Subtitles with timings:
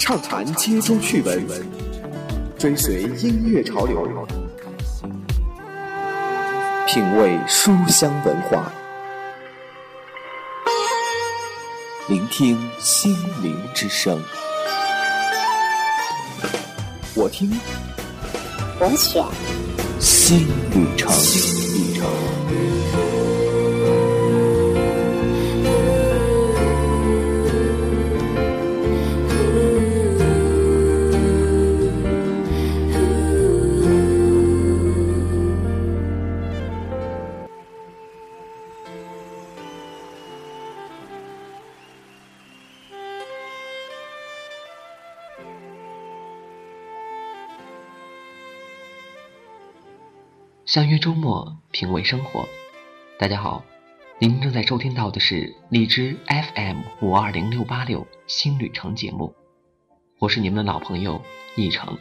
[0.00, 1.46] 畅谈街中趣闻，
[2.58, 4.26] 追随音乐潮流，
[6.86, 8.72] 品味书香文化，
[12.08, 14.18] 聆听心灵之声。
[17.14, 17.52] 我听，
[18.80, 19.22] 我选，
[20.00, 21.12] 新旅程。
[50.70, 52.48] 相约周末，品味生活。
[53.18, 53.64] 大家好，
[54.20, 59.34] 您正在收听到的是荔枝 FM 五二零六八六新旅程节目，
[60.20, 61.20] 我是你们的老朋友
[61.56, 61.98] 易成。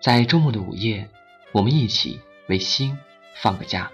[0.00, 1.08] 在周末的午夜，
[1.52, 2.98] 我们一起为心
[3.40, 3.88] 放个假。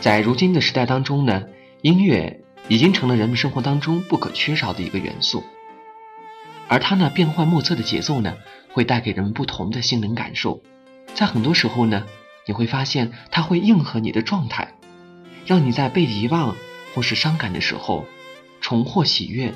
[0.00, 1.44] 在如今的时代当中呢，
[1.82, 5.44] 音乐已经成了人们生活当中不可缺少的一个元素。
[6.68, 8.34] 而它呢变幻莫测的节奏呢，
[8.70, 10.62] 会带给人们不同的心灵感受。
[11.14, 12.04] 在很多时候呢，
[12.46, 14.74] 你会发现它会应和你的状态，
[15.46, 16.54] 让你在被遗忘
[16.94, 18.06] 或是伤感的时候
[18.60, 19.54] 重获喜悦，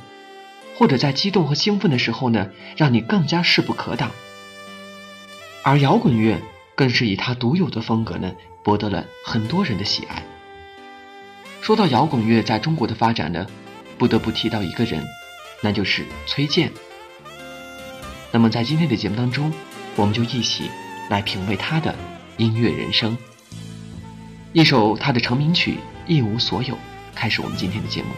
[0.77, 4.11] 或者在激动和兴奋的时候呢，让你更加势不可挡。
[5.63, 6.41] 而摇滚乐
[6.75, 8.33] 更是以它独有的风格呢，
[8.65, 10.25] 博得了很多人的喜爱。
[11.61, 13.47] 说到摇滚乐在中国的发展呢，
[13.99, 15.05] 不得不提到一个人，
[15.61, 16.73] 那就是崔健。
[18.34, 19.52] 那么，在今天的节目当中，
[19.94, 20.70] 我们就一起
[21.11, 21.94] 来品味他的
[22.38, 23.16] 音乐人生。
[24.54, 25.72] 一首他的成名曲
[26.06, 26.75] 《一无所有》，
[27.15, 28.09] 开始我们今天的节目。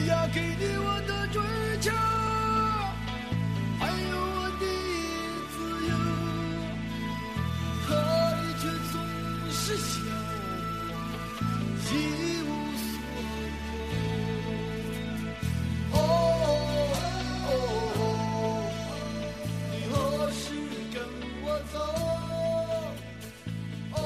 [0.00, 1.40] 要给你我的追
[1.80, 1.90] 求，
[3.78, 4.64] 还有我的
[5.52, 5.56] 自
[5.88, 5.92] 由，
[7.86, 7.88] 可
[8.42, 8.94] 你却总
[9.50, 9.90] 是笑
[10.88, 10.92] 我
[11.90, 11.92] 一
[12.42, 12.84] 无所
[13.42, 13.48] 有。
[15.92, 15.98] 哦
[17.46, 17.50] 哦
[17.98, 18.00] 哦，
[19.70, 19.94] 你何
[20.32, 20.44] 时
[20.92, 20.96] 跟
[21.42, 21.74] 我走？
[23.92, 23.96] 哦。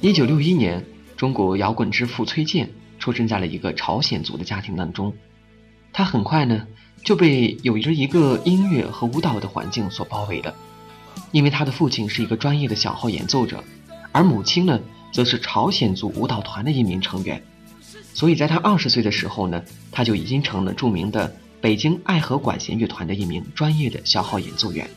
[0.00, 0.84] 一九六一年，
[1.18, 2.70] 中国摇滚之父崔健
[3.00, 5.12] 出生在了一个朝鲜族的家庭当中。
[5.92, 6.64] 他很快呢
[7.02, 10.54] 就被有着一个音乐和舞蹈的环境所包围了，
[11.32, 13.62] 因为他的父亲是一个专业的小号演奏者，
[14.12, 14.78] 而母亲呢
[15.12, 17.42] 则是朝鲜族舞蹈团的一名成员。
[18.14, 24.88] 所以在他二十岁的时候呢，他就已经成了著名的北京爱河管弦乐团的一名专业的小号演奏员。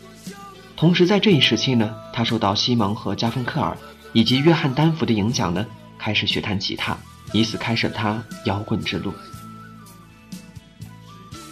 [0.75, 3.75] 同时在这一时期呢，他受到西蒙和加芬克尔
[4.13, 5.65] 以及约翰丹佛的影响呢，
[6.01, 6.97] 开始学弹吉他，
[7.31, 9.13] 以此开始他摇滚之路。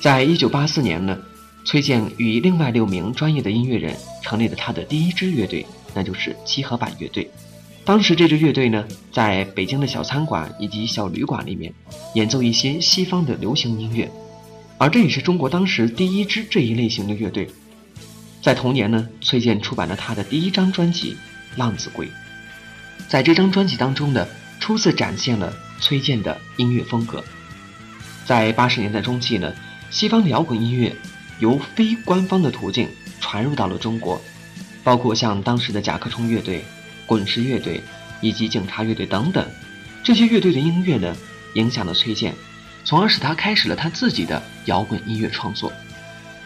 [0.02, 1.16] 在一九八四年呢，
[1.66, 7.30] 崔健与另外六名专业的音乐人成立了他的第一支乐队，那就是七合板乐队。
[7.86, 11.72] 当时这支乐队呢，在北京的小餐馆以及小旅馆里面
[12.16, 14.10] 演奏一些西方的流行音乐，
[14.80, 17.48] 而这也是中国当时第一支这一类型的乐队。
[18.42, 21.14] 在同年呢，崔健出版了他的第一张专辑
[21.60, 22.08] 《浪子归》。
[23.08, 24.28] 在这张专辑当中呢，
[24.60, 27.24] 初次展现了崔健的音乐风格。
[28.26, 29.54] 在八十年代中期呢，
[29.90, 30.96] 西方摇滚音乐
[31.40, 32.88] 由非官方的途径
[33.20, 34.22] 传入到了中国，
[34.84, 36.64] 包括像当时的甲壳虫乐队、
[37.06, 37.82] 滚石乐队
[38.22, 39.48] 以及警察乐队等等，
[40.04, 41.16] 这些乐队的音乐呢，
[41.56, 42.36] 影响了崔健，
[42.84, 45.74] 从而使他开始了他自己的摇滚音乐创作。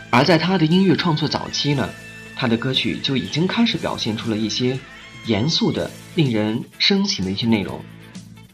[0.10, 1.90] 而在他的音乐创作早期呢，
[2.36, 4.80] 他的歌曲就已经开始表现出了一些
[5.26, 7.84] 严肃的、令人深省的一些内容，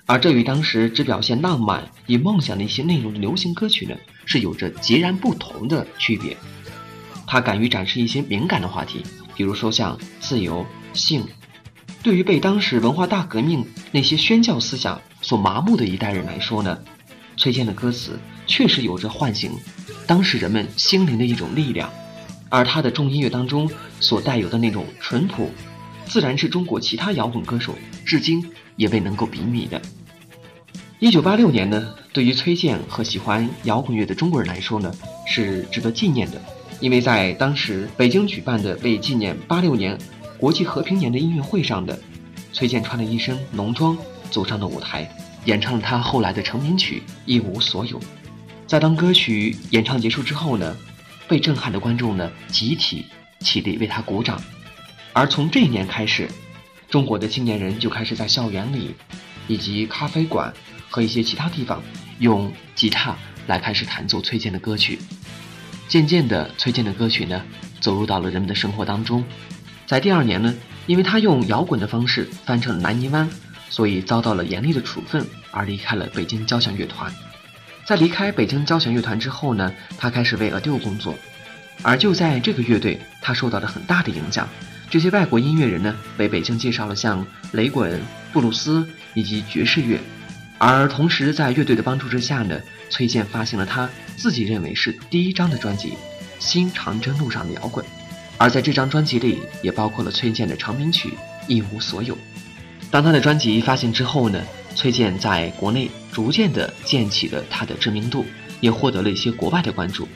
[0.09, 3.95] 而这与当时只表现浪漫、与梦想的一些内容的流行歌曲呢，
[4.25, 6.35] 是有着截然不同的区别。
[7.27, 9.03] 他敢于展示一些敏感的话题，
[9.35, 11.23] 比如说像自由、性。
[12.01, 16.75] 对于被当时文化大革命那些宣教思想所麻木的一代人来说呢，
[17.37, 19.51] 崔健的歌词确实有着唤醒
[20.07, 21.87] 当时人们心灵的一种力量，
[22.49, 23.69] 而他的重音乐当中
[23.99, 25.51] 所带有的那种淳朴，
[26.07, 28.43] 自然是中国其他摇滚歌手至今
[28.75, 29.79] 也未能够比拟的。
[31.01, 34.93] 一九八六年呢，对于崔健和喜欢摇滚乐的中国人来说呢，
[35.25, 36.41] 是值得纪念的，
[36.81, 39.97] 因为在当时北京举办的为纪念八六年
[40.37, 41.97] 国际和平年的音乐会上的，
[42.51, 43.97] 崔健穿了一身浓妆
[44.29, 45.09] 走上了舞台，
[45.45, 47.97] 演唱了他后来的成名曲《一无所有》。
[48.67, 50.75] 在当歌曲演唱结束之后呢，
[51.29, 53.05] 被震撼的观众呢集体
[53.39, 54.37] 起立为他鼓掌，
[55.13, 56.27] 而从这一年开始，
[56.89, 58.93] 中国的青年人就开始在校园里，
[59.47, 60.53] 以及咖啡馆
[60.89, 61.81] 和一些其他地方
[62.19, 63.15] 用吉他
[63.47, 64.99] 来开始弹奏崔健的歌曲。
[65.87, 67.41] 渐渐的，崔健的歌曲呢
[67.79, 69.23] 走入到了人们的生活当中。
[69.87, 70.53] 在第二年呢，
[70.85, 73.27] 因为他用摇滚的方式翻唱了《南泥湾》，
[73.69, 77.11] 所以遭到了严厉的处分，而离开了北京交响乐团。
[77.85, 81.15] 在离开北京交响乐团之后呢，他开始为 Adele 工作，
[81.81, 84.47] 而就在这个乐队，他受到了很大的影响。
[84.91, 87.99] 这些外国音乐人呢，为北京介绍了像雷滚、
[88.31, 89.99] 布鲁斯以及爵士乐，
[90.59, 92.61] 而同时在乐队的帮助之下呢，
[92.91, 95.89] 崔健发行了他自己认为是第一张的专辑
[96.37, 97.83] 《新长征路上的摇滚》，
[98.37, 101.09] 而在这张专辑里也包括了崔健的成名曲
[101.47, 102.13] 《一无所有》。
[102.91, 104.43] 当他的专辑发行之后呢？
[104.75, 108.25] 崔健在国内逐渐地建起了他的知名度，
[108.61, 110.07] 也获得了一些国外的关注。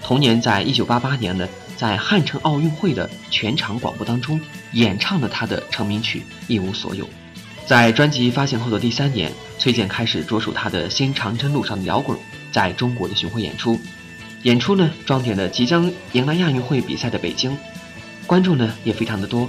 [0.00, 4.40] 同年，在一九八八年呢，在汉城奥运会的全场广播当中
[4.74, 7.04] 演唱了他的成名曲《一无所有》。
[7.66, 12.18] 在专辑发行后的第三年，崔健开始着手他的新长征路上的摇滚
[12.50, 13.78] 在中国的巡回演出。
[14.42, 17.56] 演出呢，装点了即将迎来亚运会比赛的北京，
[18.26, 19.48] 观众呢也非常的多。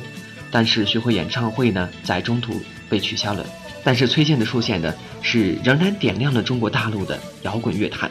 [0.52, 3.44] 但是巡回演唱会呢，在中途被取消了。
[3.84, 8.10] 但是崔健的出现呢，是仍然点亮了中国大陆的摇滚乐坛。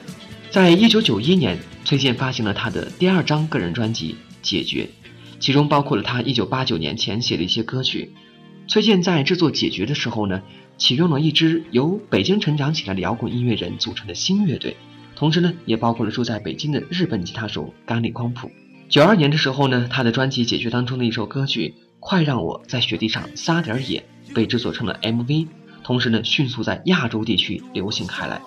[0.50, 4.12] 在一九九一年，崔健发行了他的第二张个人专辑
[4.42, 4.84] 《解决》，
[5.38, 8.12] 其中包括了他一九八九年前写的一些歌曲。
[8.68, 10.42] 崔健在制作《解决》的时候呢，
[10.78, 14.76] 启用了一支由北京成长起来的摇滚音乐人组成的新乐队，
[15.14, 18.50] 同时呢，也包括了住在北京的日本吉他手甘利光普。
[18.88, 24.04] 九二年的时候呢，他的专辑《解决》当中的一首歌曲《快让我在雪地上撒点野》
[24.34, 25.48] 被制作成了 MV。
[25.82, 28.40] 同时呢，迅速在亚洲地区流行开来。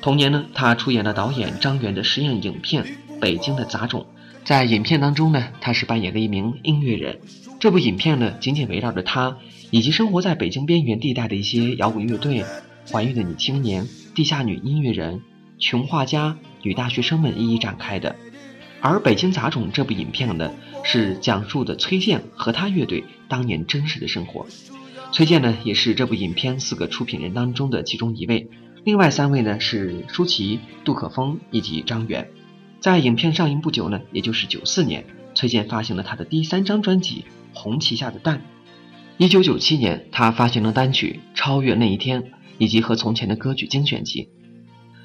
[0.00, 2.84] 同年呢，他出演了导演张元的实验影片
[3.20, 4.00] 《北京的杂种》。
[4.44, 7.20] 在影片当中呢，他是扮演了一名音乐人。
[7.60, 9.36] 这部影片呢，紧紧围绕着他
[9.70, 12.44] 以及生活在北京边缘地带的一些摇滚乐队、
[12.90, 15.22] 怀孕的女青年、地下女音乐人、
[15.58, 18.16] 穷画家、女大学生们一一展开的。
[18.80, 20.52] 而《北京杂种》这部影片呢，
[20.84, 24.46] 是讲述的崔健和他乐队当年真实的生活。
[25.10, 28.48] 崔健呢，也是这部影片四个出品人当中的其中一位，
[28.84, 32.28] 另外三位呢是舒淇、杜可风以及张元。
[32.80, 35.04] 在影片上映不久呢，也就是九四年，
[35.34, 37.24] 崔健发行了他的第三张专辑
[37.58, 38.38] 《红旗下的蛋》。
[39.18, 42.22] 一九九七年，他发行了单曲《超越那一天》
[42.56, 44.28] 以及和从前的歌曲精选集。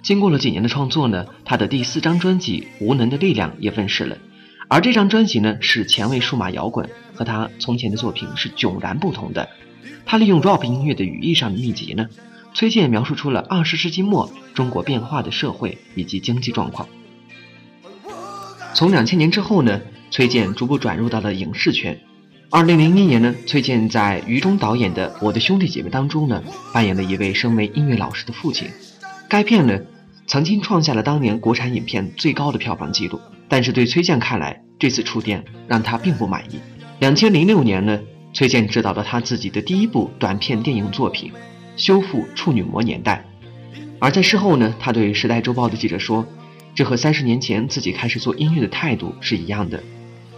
[0.04, 4.20] 经过了几年的创作呢，他的第四张专辑《无能的力量》也问世了。
[4.68, 9.50] 而这张专辑呢，是前卫数码摇滚，和他从前的作品是迥然不同的。
[10.06, 12.08] 他利用 rap 音乐的语义上的秘籍呢，
[12.54, 16.88] 崔健描述出了二十世纪末中国变化的社会以及经济状况。
[18.76, 22.00] 从两千年之后呢，崔健逐步转入到了影视圈。
[22.56, 28.68] 二零零一年呢，崔健在于中导演的《我的兄弟姐妹》当中呢，扮演了一位身为音乐老师的父亲。
[29.28, 29.80] 该片呢，
[30.28, 33.20] 曾经创下了当年国产影片最高的票房纪录。
[33.50, 36.60] 但是对崔健看来，这次触电让他并不满意。
[37.00, 38.00] 两千零六年呢。
[38.34, 41.32] 崔健执导了他自己的第一部短片电影作品
[41.76, 43.24] 《修复处女膜年代》，
[44.00, 46.26] 而在事后呢，他对《时代周报》的记者说
[46.74, 49.84] ：“这和三十年前自己开始做音乐的态度是一样的，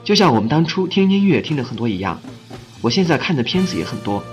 [0.05, 2.21] 就像我们当初听音乐听的很多一样。
[2.79, 4.23] 我现在看的片子也很多，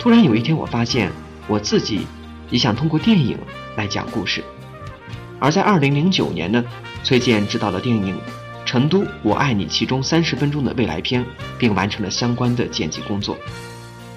[0.00, 1.12] 突然有一天我发现
[1.46, 2.04] 我自己
[2.50, 3.38] 也想通过电影
[3.76, 4.42] 来讲故事。”
[5.38, 6.64] 而在二零零九年呢，
[7.04, 8.14] 崔健执导了电影。
[8.72, 11.24] 《成都，我爱你》其中三十分钟的未来片，
[11.58, 13.36] 并完成了相关的剪辑工作。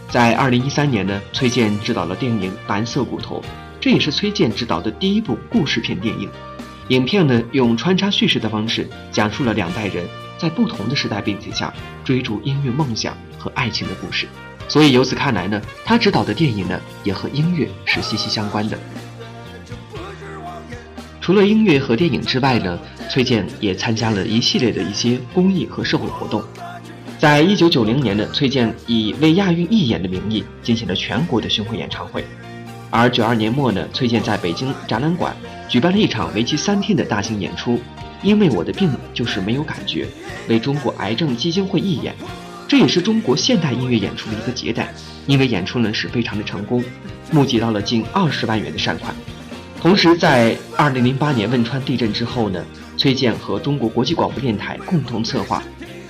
[0.09, 3.39] 在二零一三年呢，崔健执导了电影《蓝色骨头》，
[3.79, 6.29] 这也是崔健执导的第一部故事片电影。
[6.89, 10.05] 影片呢，用穿插叙事的方式，讲述了两代人
[10.43, 11.73] 在不同的时代背景下
[12.03, 14.27] 追逐音乐梦想和爱情的故事。
[14.67, 18.77] 所以由此看来呢，他执导的电影呢，也和音乐是息息相关的。
[21.21, 22.77] 除了音乐和电影之外呢，
[23.09, 26.43] 崔健也参加了一系列的一些公益和社会活动。
[27.17, 32.25] 在一九九零年呢，崔健以为亚运义演的名义进行了全国的巡回演唱会。
[32.89, 35.33] 而九二年末呢，崔健在北京展览馆
[35.69, 37.79] 举办了一场为期三天的大型演出，
[38.23, 40.07] 因为我的病就是没有感觉，
[40.47, 42.15] 为中国癌症基金会义演。
[42.67, 44.87] 这也是中国现代音乐演出的一个节点，
[45.27, 46.83] 因为演出呢是非常的成功，
[47.29, 49.13] 募集到了近二十万元的善款。
[49.79, 52.65] 同时，在二零零八年汶川地震之后呢，
[52.97, 55.61] 崔健和中国国际广播电台共同策划，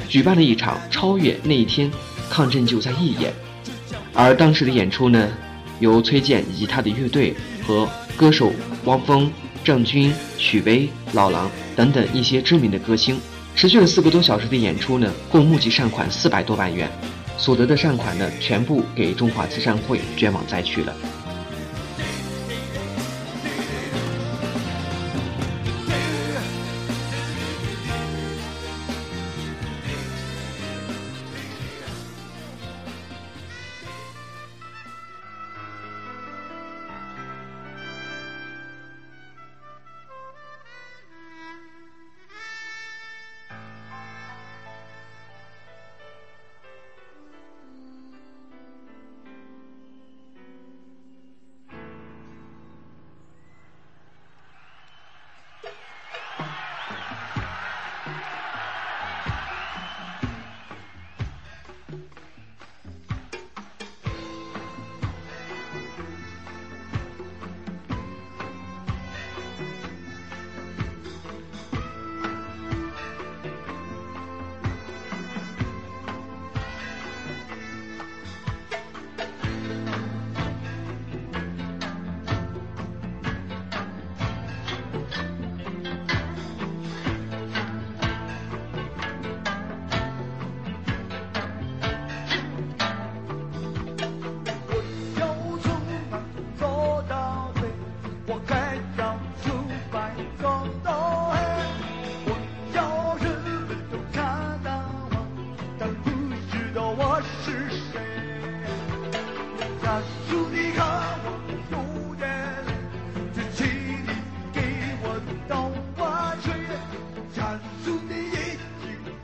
[0.08, 1.92] 举办了一场超越那一天
[2.30, 3.34] 抗震救灾义演。
[4.14, 5.28] 而当时的演出呢，
[5.80, 8.54] 由崔健以及他的乐队和歌手
[8.86, 9.30] 汪峰、
[9.64, 13.20] 郑钧、许巍、老狼等等一些知名的歌星，
[13.56, 16.90] 持续了四个多小时的演出呢，共募集善款四百多万元，
[17.38, 20.96] 所得的善款呢，全部给中华慈善会捐往灾区了。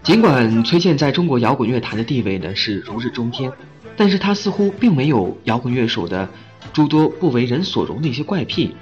[0.10, 3.51] 尽管崔健在中国摇滚乐坛的地位呢是如日中天，
[3.96, 6.28] 但是他似乎并没有摇滚乐手的
[6.74, 8.75] 诸多不为人所容的一些怪癖，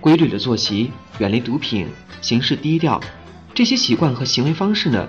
[0.00, 1.86] 规律的作息，远离毒品，
[2.20, 3.00] 行事低调，
[3.54, 5.08] 这些习惯和行为方式呢，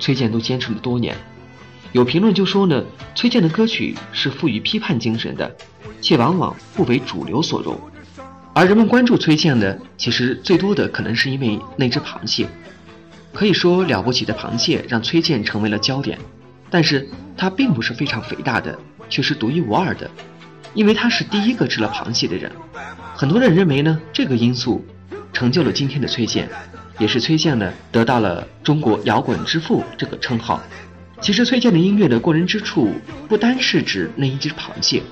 [0.00, 1.16] 崔健都坚持了多年。
[1.92, 5.56] 有评论就说呢，崔健的歌曲是富于批判精神的，
[6.00, 7.78] 且往往不为主流所容。
[8.52, 12.48] 而人们关注崔健呢，其实最多的可能是因为那只螃蟹。
[13.34, 16.16] 可以说了不起的螃蟹让崔健成为了焦点，
[16.70, 18.78] 但是他并不是非常肥大的，
[19.10, 20.08] 却是独一无二的，
[20.72, 22.50] 因为他是第一个吃了螃蟹的人。
[23.16, 24.84] 很多人认为呢，这个因素
[25.32, 26.48] 成就了今天的崔健，
[26.98, 30.62] 也是崔健呢得到了中国摇滚之父这个称号。
[31.20, 32.92] 其实崔健的音乐的过人之处，
[33.28, 35.02] 不单是指那一只螃蟹，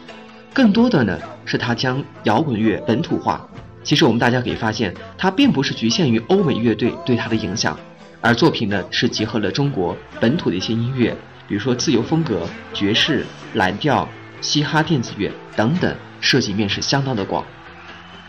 [0.53, 3.45] 更多的呢是他将摇滚乐本土化。
[3.83, 7.77] 其实我们大家可以发现，他并不是局限于欧美乐队对他的影响。
[8.23, 11.11] 而作品呢，是结合了中国本土的一些音乐，
[11.49, 14.09] 比如说自由风格、爵士、蓝调、
[14.41, 17.45] 嘻哈、电子乐等等，涉及面是相当的广。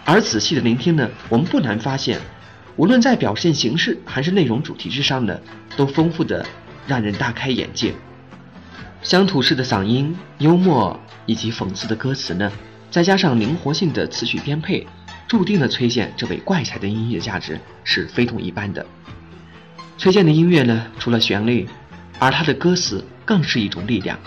[0.03, 2.19] 而仔细的聆听呢，我们不难发现，
[2.75, 5.39] 无论在表现形式还是内容主题之上呢，
[5.77, 6.43] 都丰富的
[6.87, 7.93] 让人大开眼界。
[9.03, 12.51] 乡土式的嗓音、幽默以及讽刺的歌词呢，
[12.89, 14.87] 再加上灵活性的词曲编配，
[15.27, 18.83] 注定了崔健这位怪才的音乐价值是非同一般的。
[19.97, 21.67] 崔健的音乐呢，除了旋律，
[22.19, 24.19] 而他的歌词更是一种力量。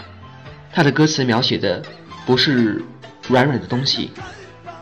[0.72, 1.82] 他的歌词描写的
[2.24, 2.82] 不是
[3.28, 4.10] 软软的东西，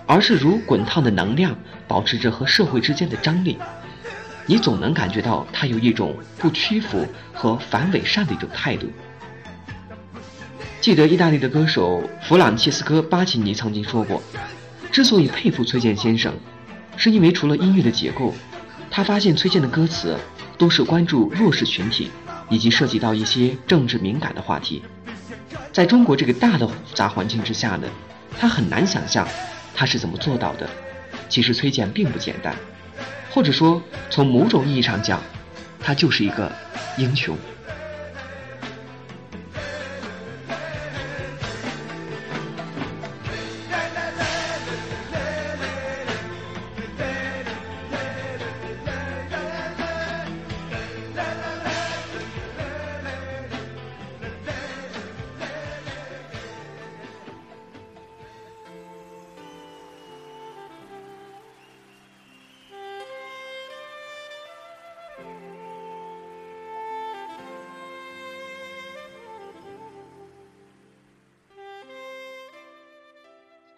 [0.06, 1.56] 而是如滚烫的能量，
[1.88, 3.58] 保持着和社会之间的张力。
[4.46, 8.86] 你总能感觉到他有一种不屈服和反伪善的一种态度。
[10.80, 14.22] 记得意大利的歌手弗朗切斯科·巴奇尼曾经说过，
[14.92, 16.32] 之所以佩服崔健先生，
[16.96, 18.34] 是因为除了音乐的结构，
[18.90, 20.16] 他发现崔健的歌词。
[20.56, 22.10] 都是关注弱势群体，
[22.48, 24.82] 以及涉及到一些政治敏感的话题。
[25.72, 27.88] 在中国这个大的复杂环境之下呢，
[28.38, 29.26] 他很难想象
[29.74, 30.68] 他是怎么做到的。
[31.28, 32.54] 其实崔健并不简单，
[33.30, 35.20] 或者说从某种意义上讲，
[35.80, 36.52] 他就是一个
[36.96, 37.36] 英雄。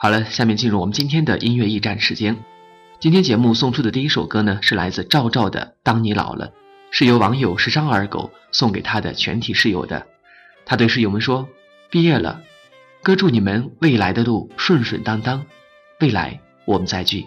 [0.06, 2.36] 好了，下面进入我们今天的音乐驿站时间。
[3.00, 6.46] 今天节目送出的第一首歌呢，是来自赵照的《当你老了》，
[6.92, 10.06] 是由网友时尚二狗送给他的全体室友的。
[10.64, 11.48] 他对室友们说
[11.90, 12.40] ：“毕业了，
[13.02, 15.44] 哥祝你们未来的路顺顺当当，
[15.98, 17.26] 未来我们再聚。”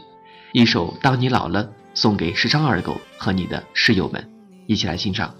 [0.53, 4.25] 一首《当你老了》送给时尚二狗和你的室友们，
[4.67, 5.35] 一起来欣赏。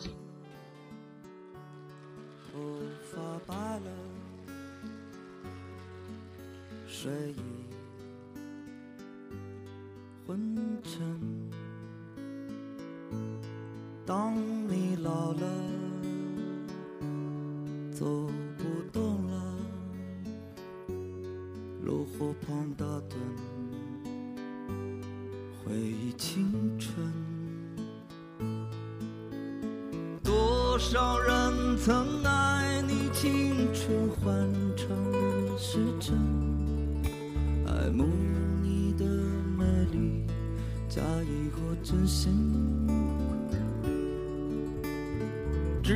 [14.09, 14.33] 当
[14.67, 15.47] 你老了，
[17.93, 18.07] 走
[18.57, 19.55] 不动了，
[21.83, 23.17] 炉火旁打盹，
[25.63, 26.97] 回忆青春。
[30.23, 34.33] 多少人曾爱你青春欢
[34.75, 36.17] 畅的时辰，
[37.67, 38.07] 爱慕
[38.63, 39.05] 你的
[39.55, 40.25] 美丽，
[40.89, 42.33] 假意或真心。
[45.89, 45.95] 只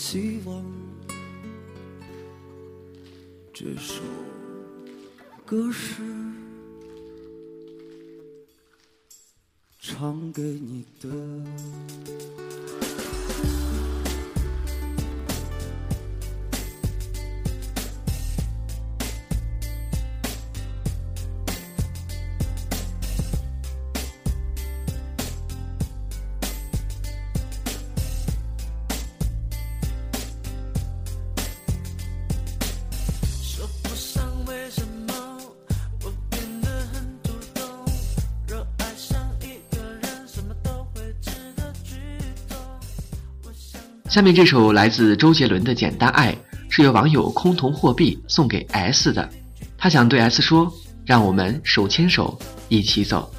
[0.00, 0.64] 希望
[3.52, 4.00] 这首
[5.44, 6.00] 歌是
[9.80, 11.08] 唱给你的。
[44.08, 46.32] 下面这首来自周杰伦的《简单爱》，
[46.70, 49.28] 是由网友空同货币送给 S 的。
[49.76, 50.72] 他想对 S 说
[51.04, 52.38] ：“让我们手牵手
[52.70, 53.30] 一起走。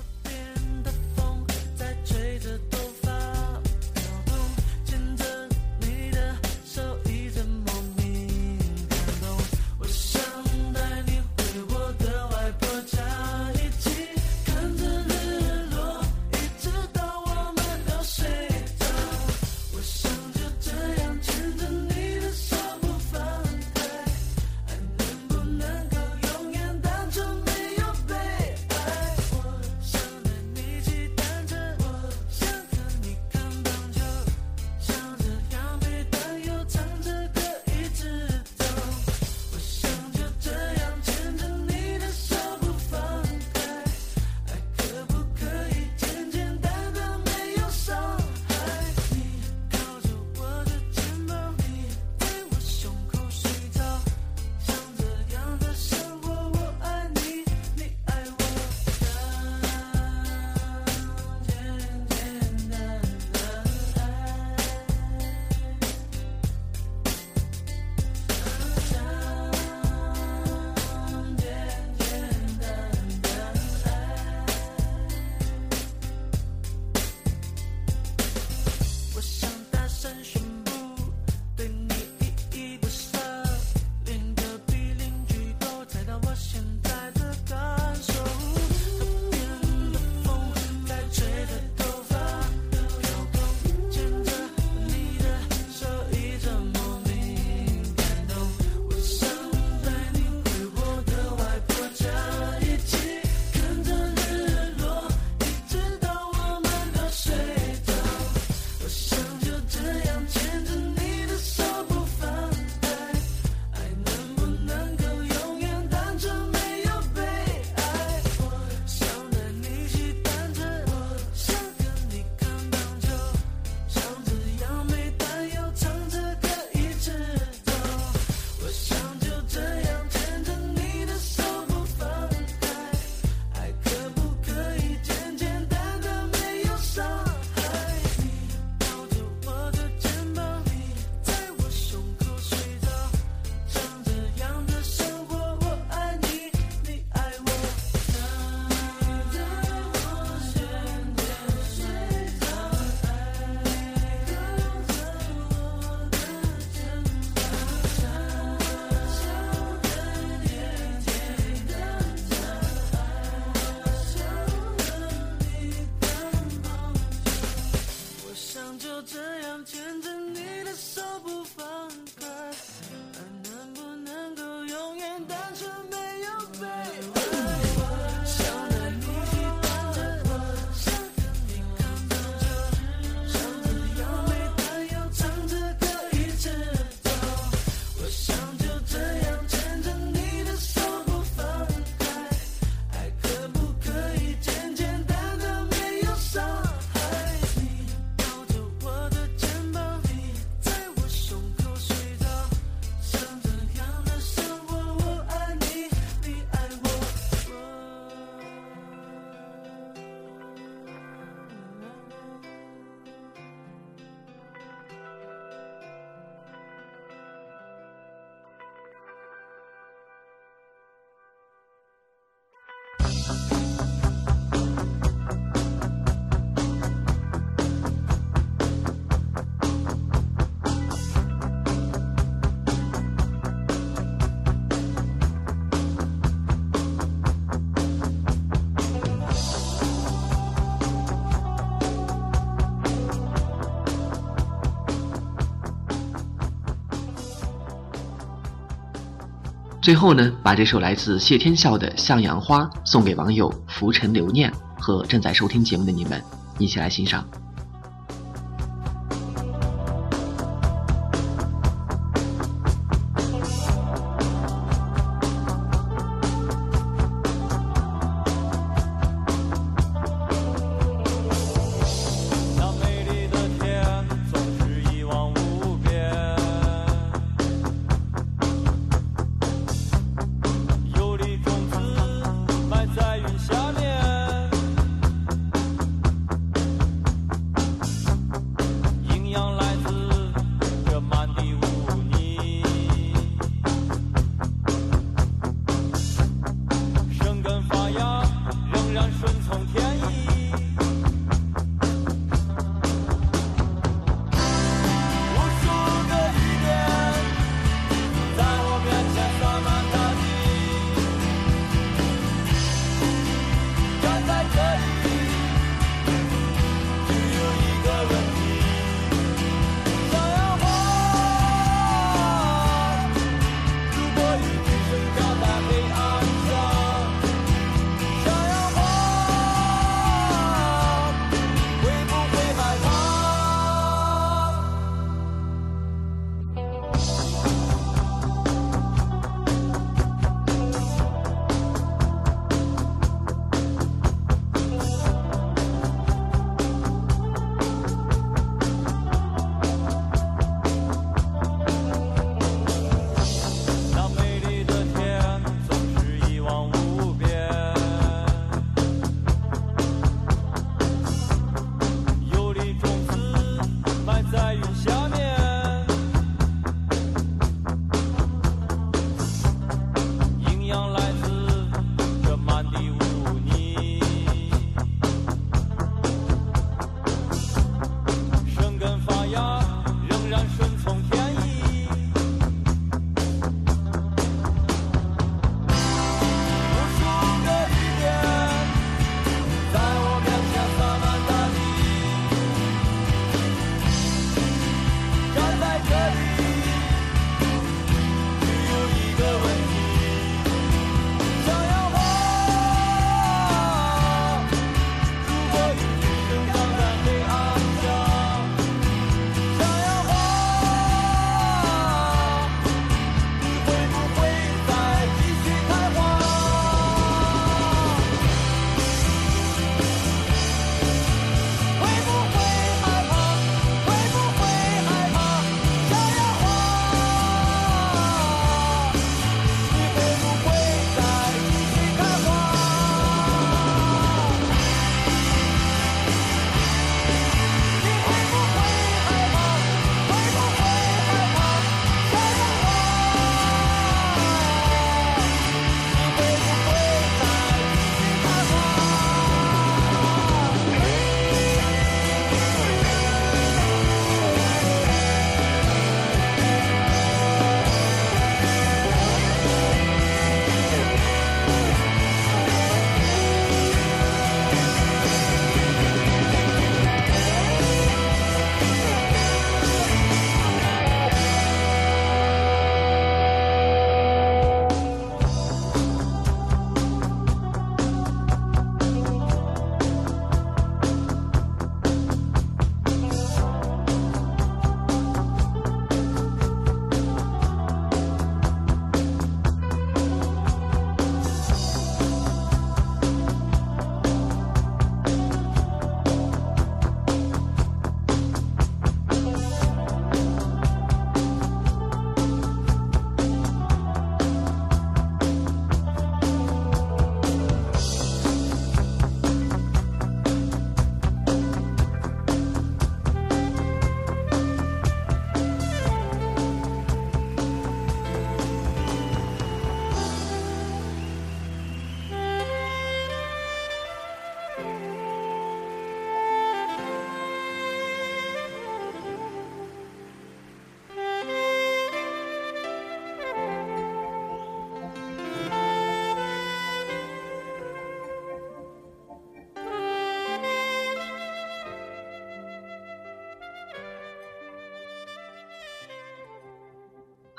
[249.90, 256.22] 最后呢把这首来自谢天笑的向阳花送给网友浮尘留念和正在收听节目的你们
[256.60, 257.28] 一起来欣赏。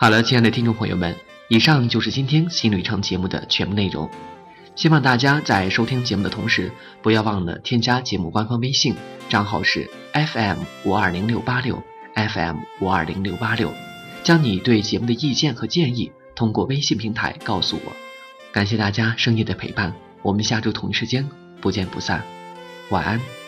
[0.01, 1.15] 好了亲爱的听众朋友们
[1.49, 4.09] 以上就是今天新旅程节目的全部内容。
[4.75, 8.95] 希望大家在收听节目的同时不要忘了添加节目官方微信
[9.29, 11.83] 账号是 fm 五二零六八六
[12.15, 13.71] fm 五二零六八六
[14.23, 17.93] 将你对节目的意见和建议通过微信平台告诉我。
[18.53, 21.29] 感谢大家深夜的陪伴我们下周同一时间
[21.61, 22.25] 不见不散。
[22.89, 23.40] 晚安。